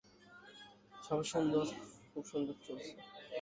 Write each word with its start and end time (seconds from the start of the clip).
সবই 1.05 1.25
সুন্দর, 1.31 1.65
খুব 2.11 2.23
সুন্দর 2.31 2.55
চলছে। 2.65 2.91